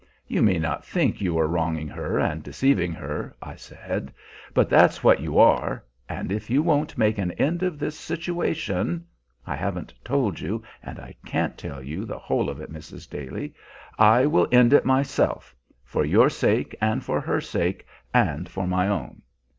[0.27, 4.11] You may not think you are wronging her and deceiving her,' I said,
[4.51, 9.05] 'but that's what you are; and if you won't make an end of this situation'
[9.45, 13.07] (I haven't told you, and I can't tell you, the whole of it, Mrs.
[13.07, 13.53] Daly),
[13.99, 18.87] 'I will end it myself for your sake and for her sake and for my
[18.87, 19.21] own.'